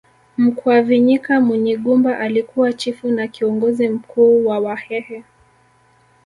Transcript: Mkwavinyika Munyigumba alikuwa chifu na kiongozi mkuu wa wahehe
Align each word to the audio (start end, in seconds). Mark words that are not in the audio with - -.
Mkwavinyika 0.37 1.39
Munyigumba 1.41 2.19
alikuwa 2.19 2.73
chifu 2.73 3.07
na 3.07 3.27
kiongozi 3.27 3.89
mkuu 3.89 4.45
wa 4.45 4.59
wahehe 4.59 5.23